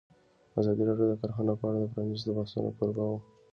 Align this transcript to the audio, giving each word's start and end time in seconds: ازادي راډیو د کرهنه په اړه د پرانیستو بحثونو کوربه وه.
ازادي 0.59 0.83
راډیو 0.89 1.07
د 1.09 1.13
کرهنه 1.21 1.53
په 1.59 1.65
اړه 1.69 1.79
د 1.81 1.85
پرانیستو 1.93 2.35
بحثونو 2.37 2.69
کوربه 2.77 3.03
وه. 3.11 3.17